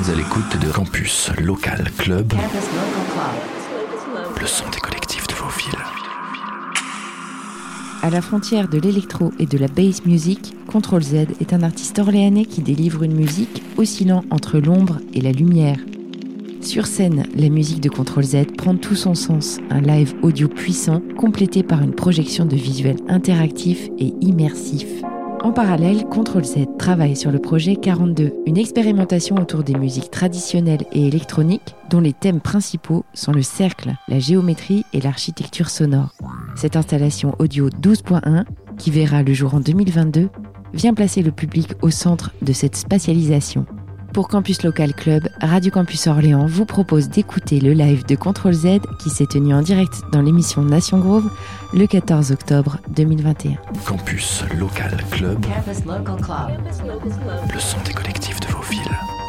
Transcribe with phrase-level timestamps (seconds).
[0.00, 2.32] êtes à l'écoute de Campus Local Club,
[4.40, 5.78] le son des collectifs de vos villes.
[8.02, 11.98] À la frontière de l'électro et de la bass music, Control Z est un artiste
[11.98, 15.78] orléanais qui délivre une musique oscillant entre l'ombre et la lumière.
[16.62, 21.02] Sur scène, la musique de Control Z prend tout son sens, un live audio puissant
[21.18, 25.02] complété par une projection de visuels interactifs et immersifs.
[25.42, 30.84] En parallèle, Control Z travaille sur le projet 42, une expérimentation autour des musiques traditionnelles
[30.92, 36.12] et électroniques dont les thèmes principaux sont le cercle, la géométrie et l'architecture sonore.
[36.56, 38.44] Cette installation audio 12.1,
[38.76, 40.28] qui verra le jour en 2022,
[40.74, 43.64] vient placer le public au centre de cette spatialisation.
[44.12, 48.80] Pour Campus Local Club, Radio Campus Orléans vous propose d'écouter le live de Control Z
[48.98, 51.30] qui s'est tenu en direct dans l'émission Nation Grove
[51.72, 53.52] le 14 octobre 2021.
[53.86, 55.38] Campus Local Club,
[57.52, 59.19] le son des collectifs de vos villes.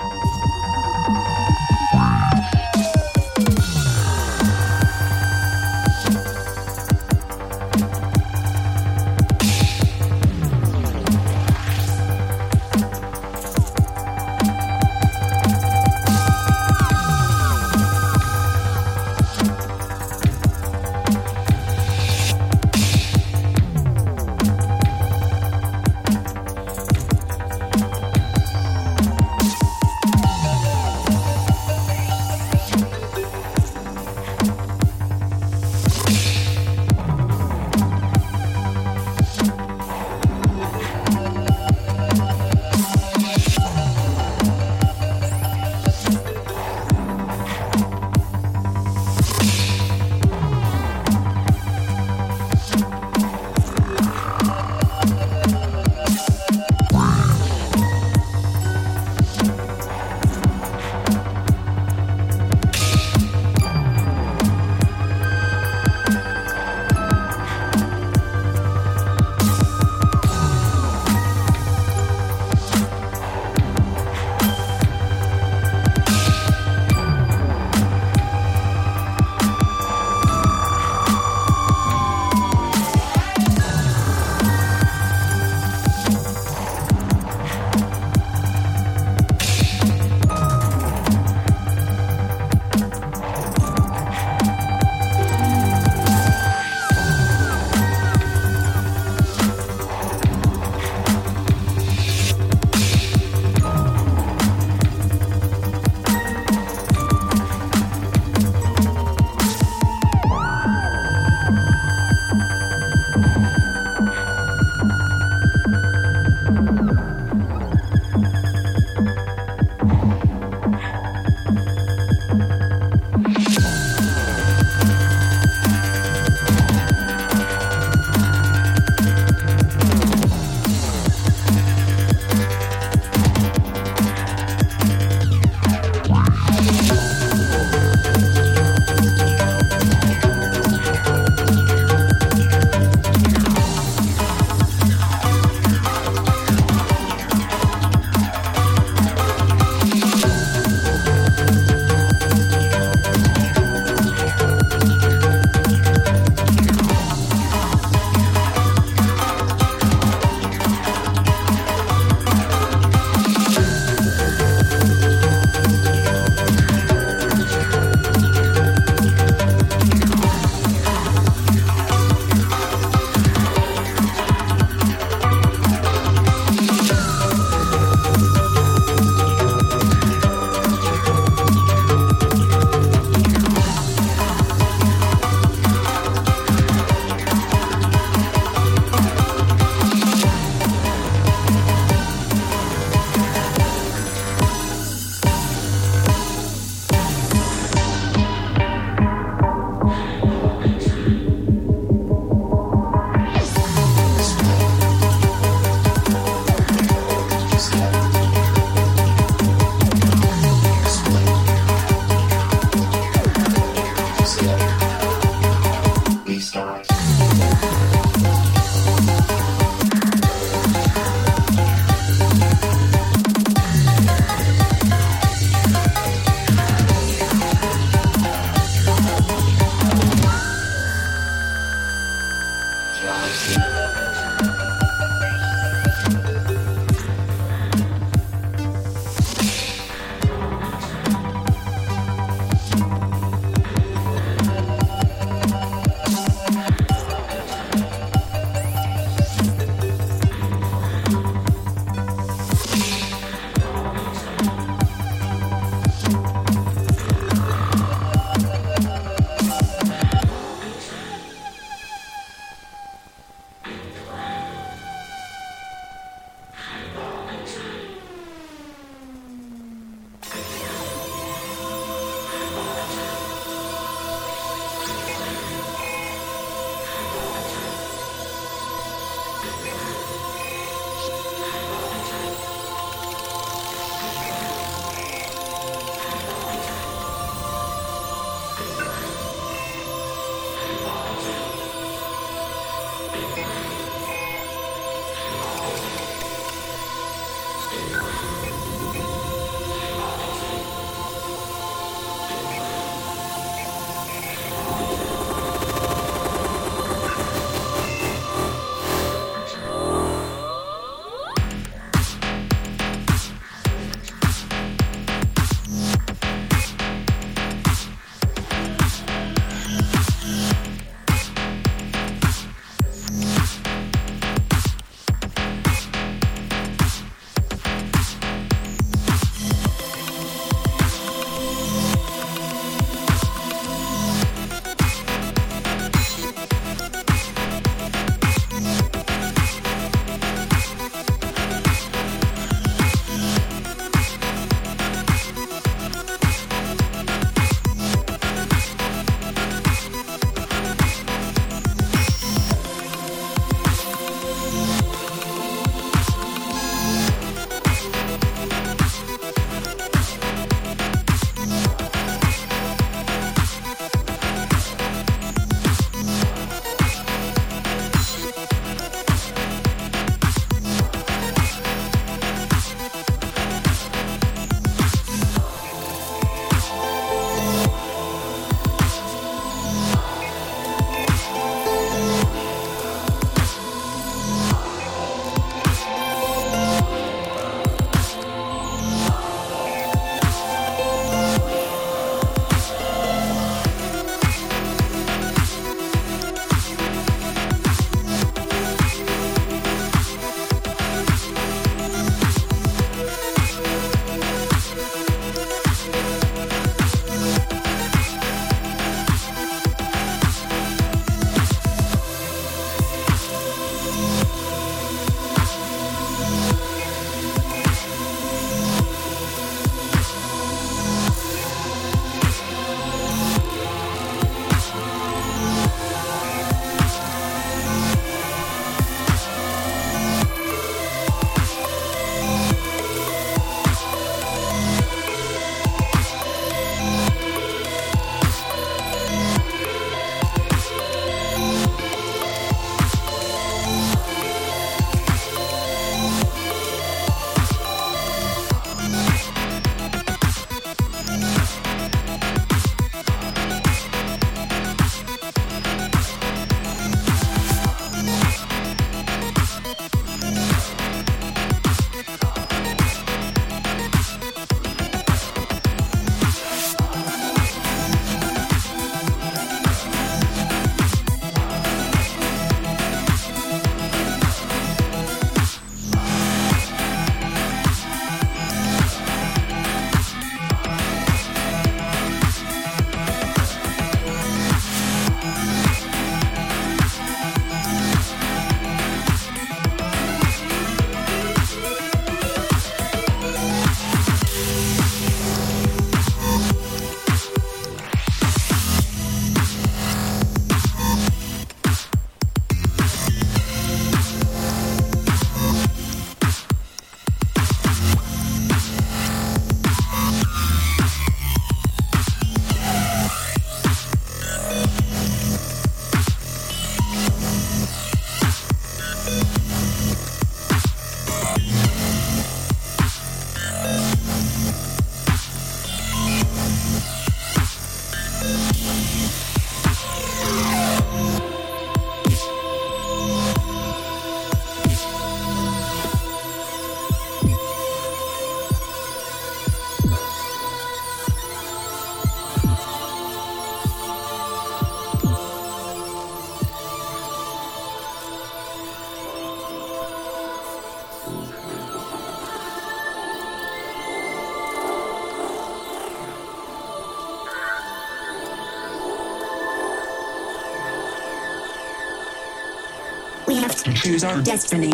[563.82, 564.72] Choose our destiny.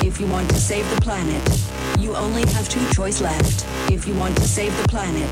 [0.00, 1.42] If you want to save the planet,
[1.98, 3.66] you only have two choice left.
[3.92, 5.30] If you want to save the planet,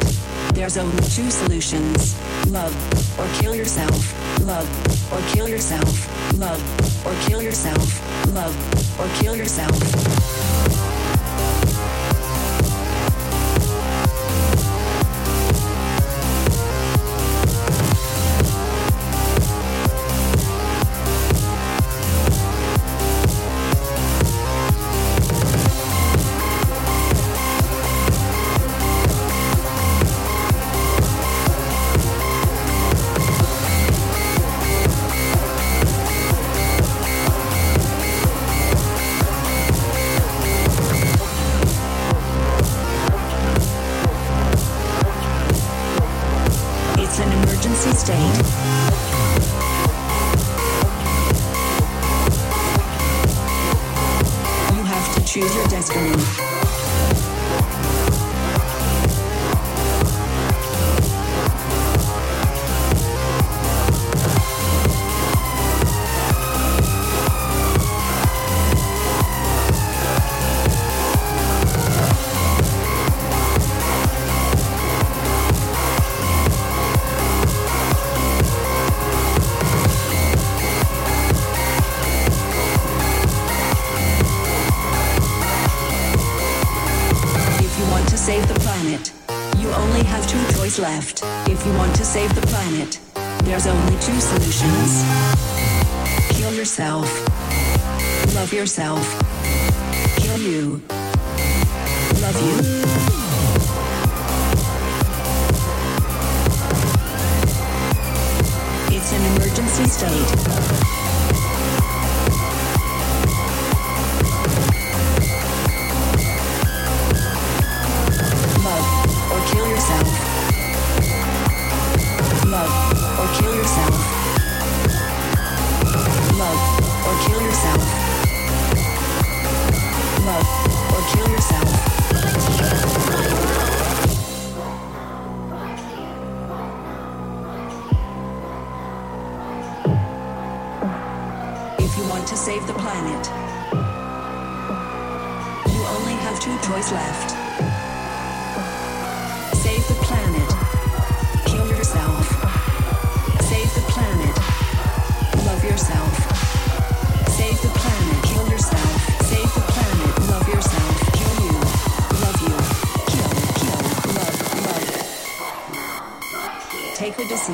[0.52, 2.20] there's only two solutions.
[2.50, 2.75] Love
[3.18, 3.96] or kill yourself.
[4.44, 4.68] Love
[5.11, 6.38] or kill yourself.
[6.38, 8.34] Love or kill yourself.
[8.34, 10.13] Love or kill yourself.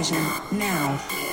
[0.02, 1.29] television now.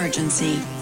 [0.00, 0.79] Emergency.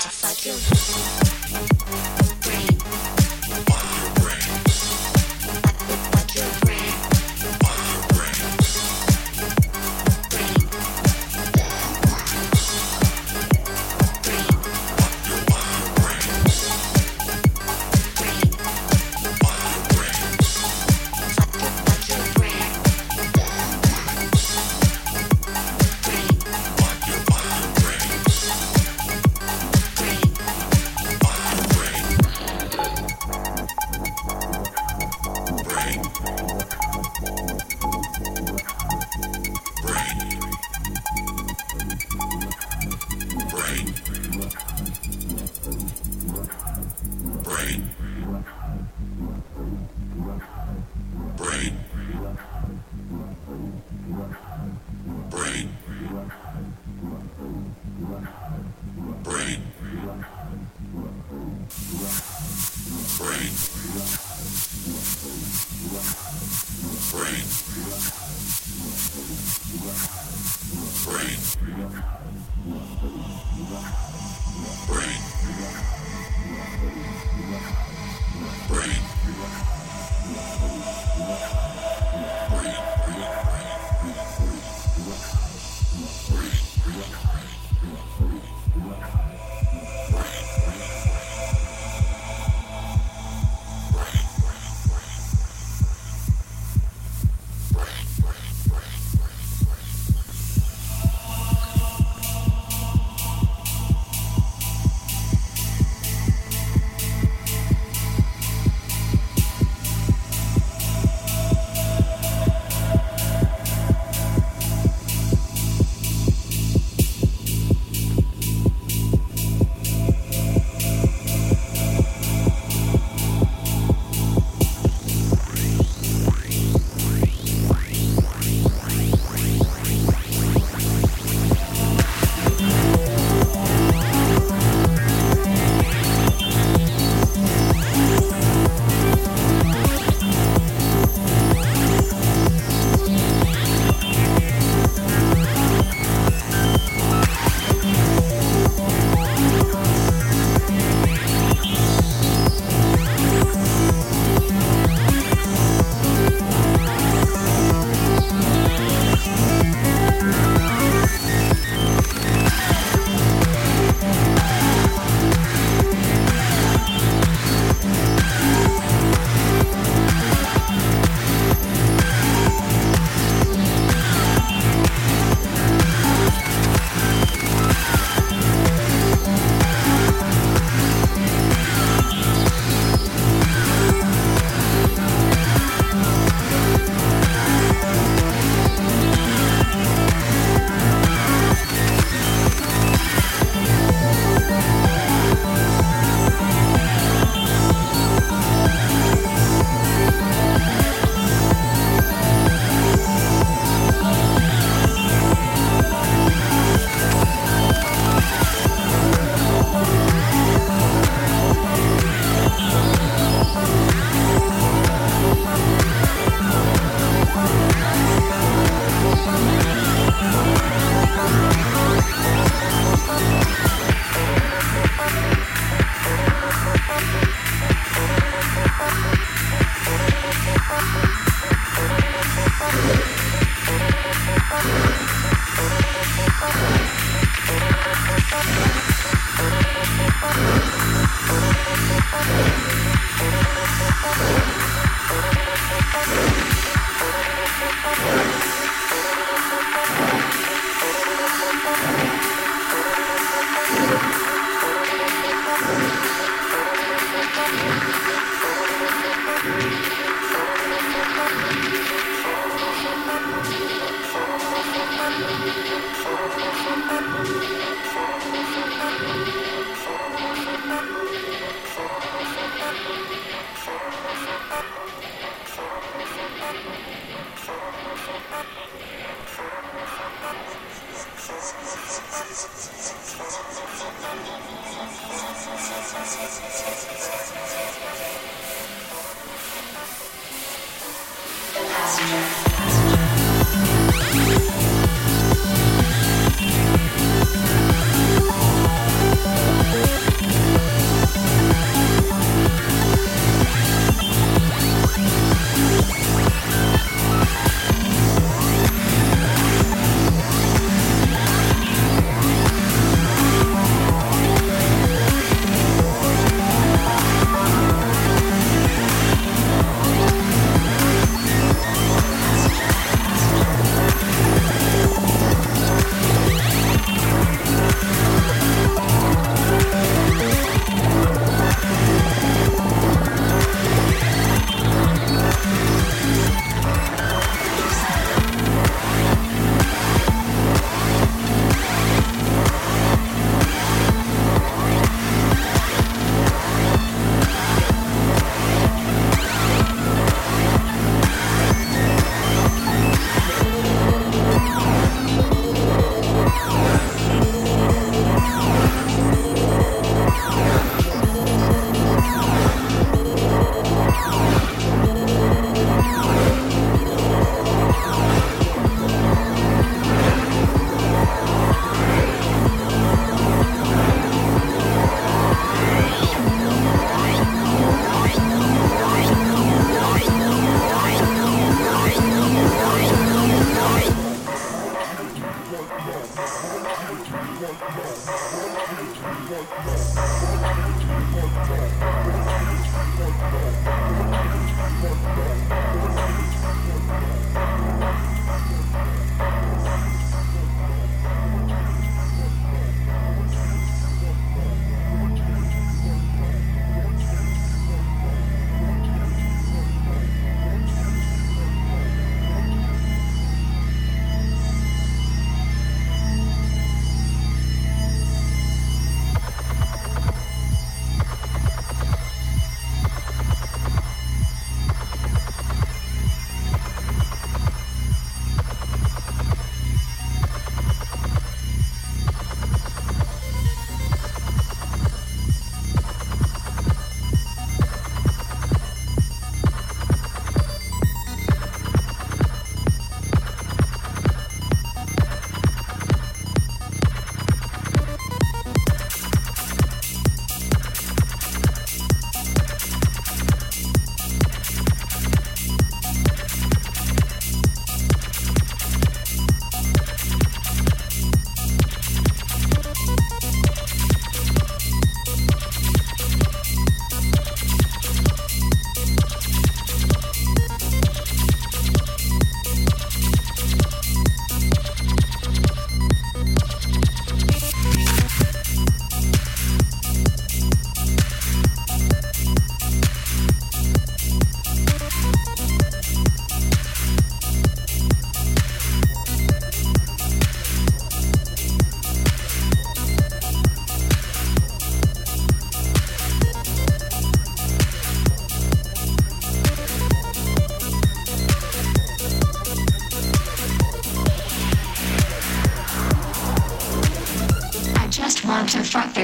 [0.00, 0.46] to fuck
[2.22, 2.27] you.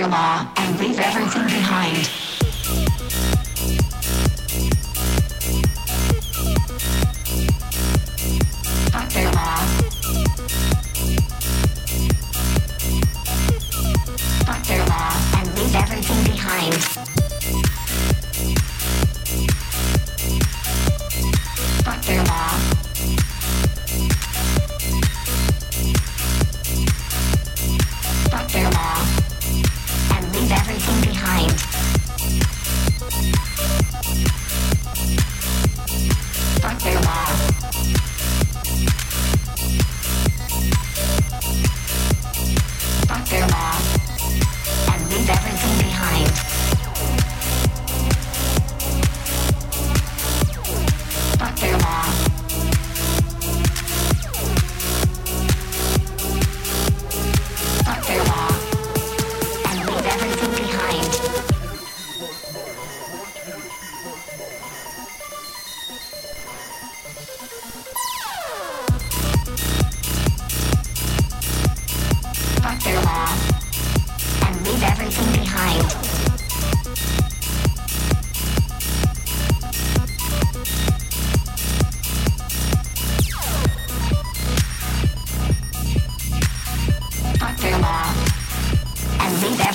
[0.03, 2.24] Law and leave everything behind.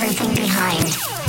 [0.09, 1.28] everything behind.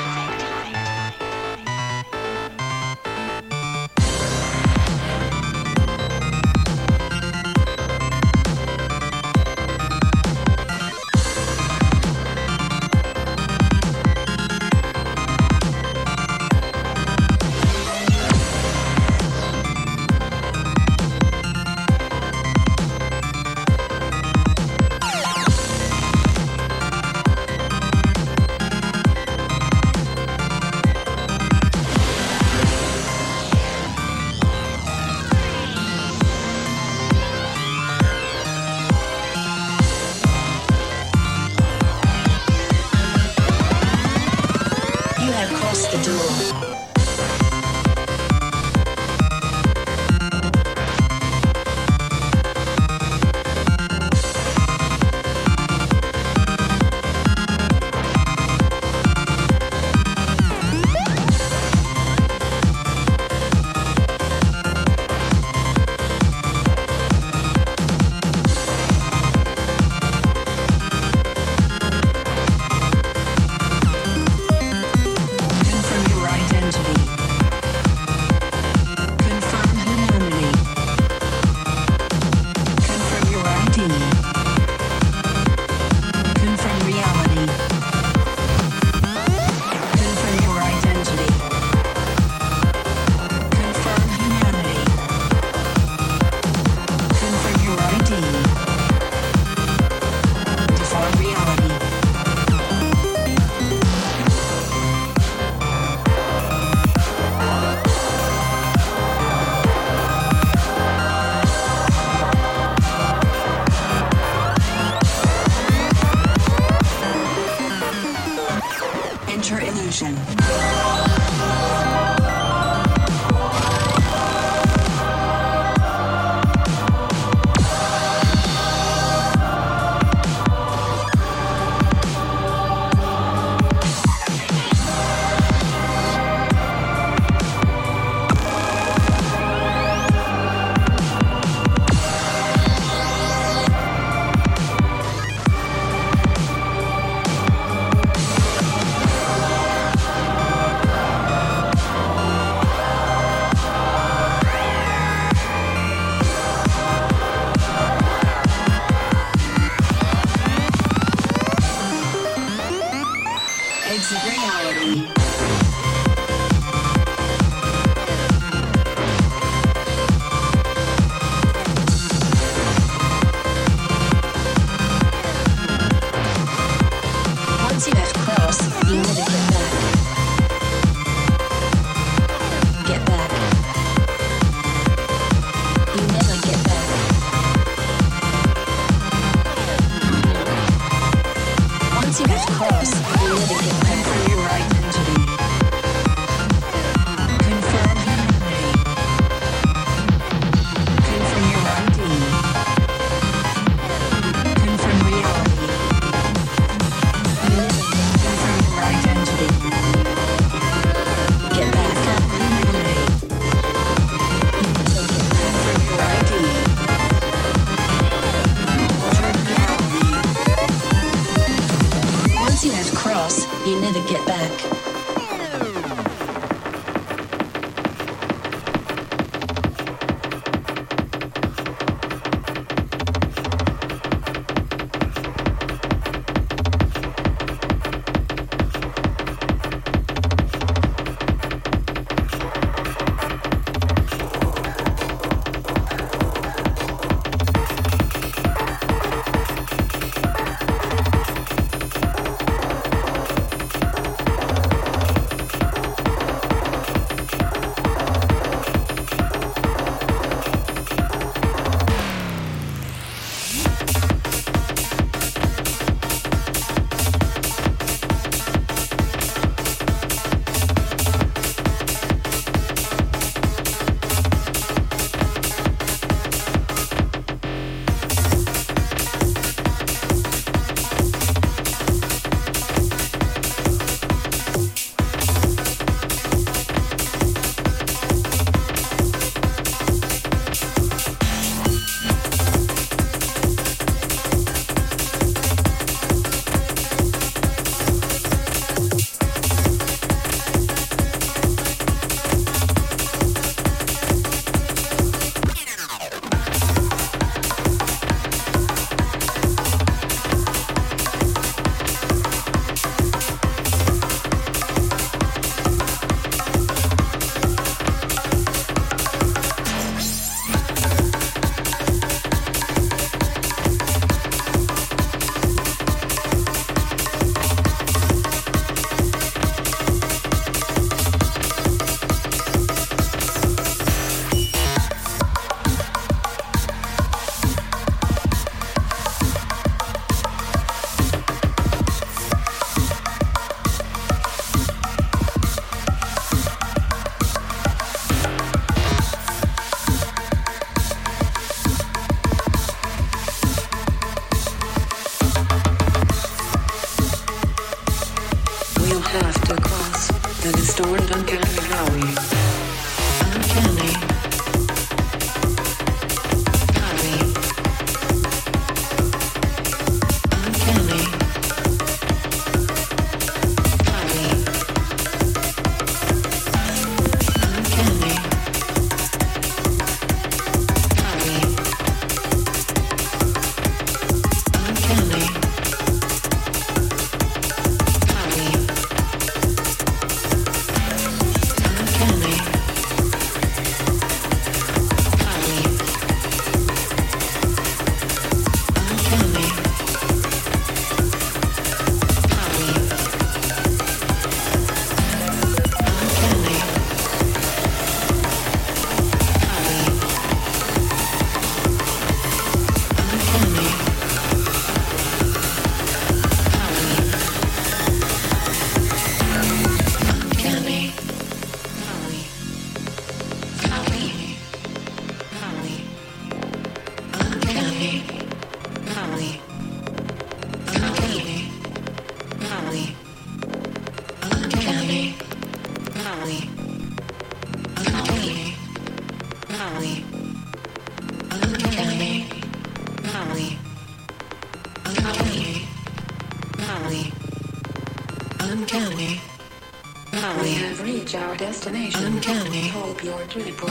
[453.03, 453.69] your dutiful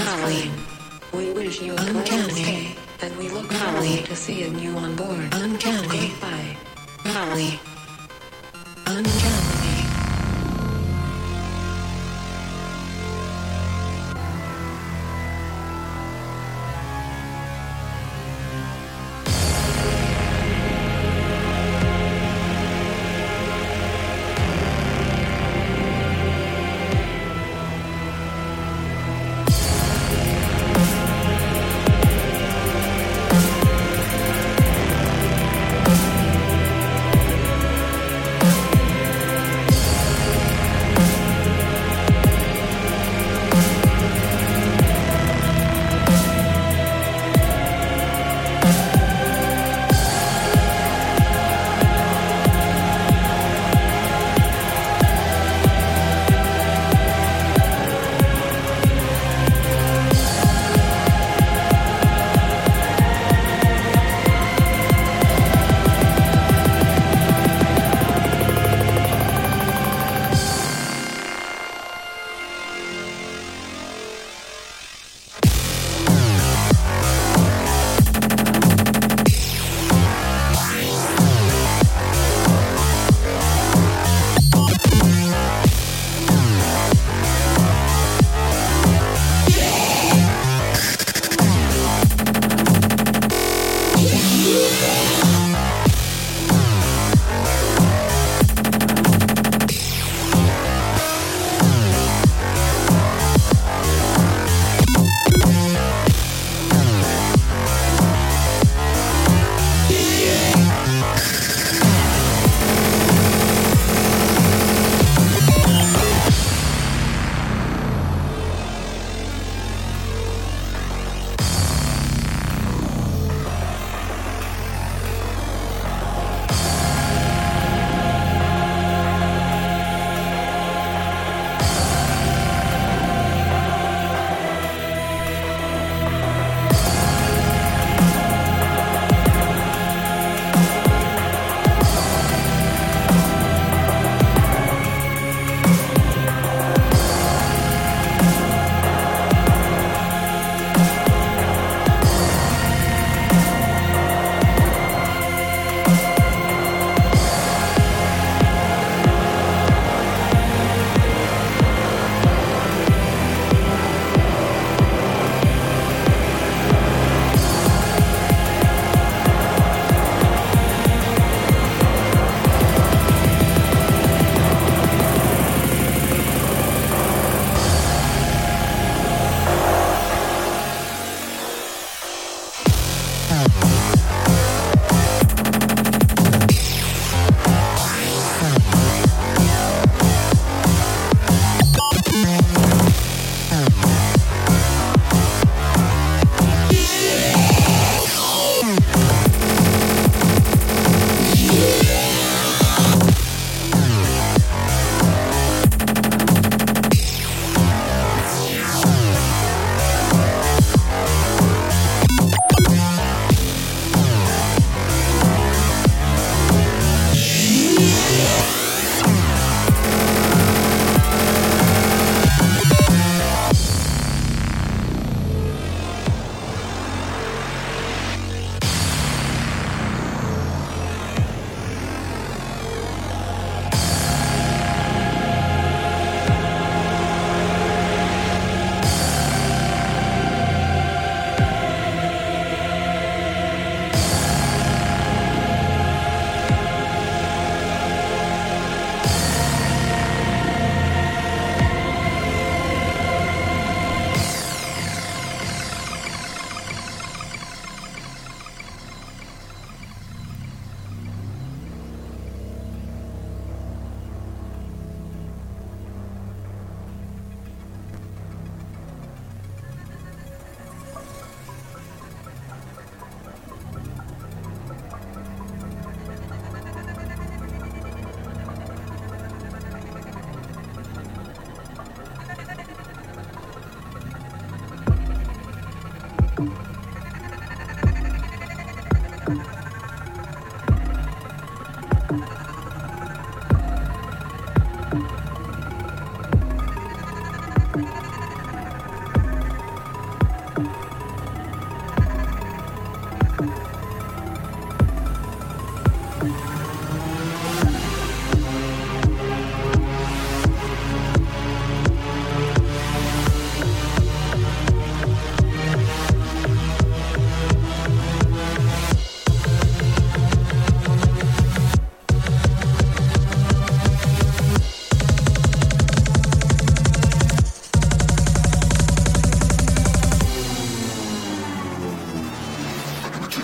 [1.12, 5.39] We wish you a pleasant stay, and we look forward to seeing you on board.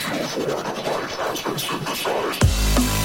[0.06, 2.95] transformed by synthesized.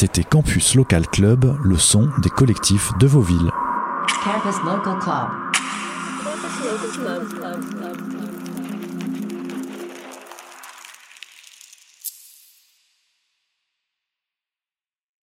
[0.00, 3.50] C'était Campus Local Club, le son des collectifs de vos villes.
[4.22, 4.96] Campus Local.
[6.94, 7.87] Club.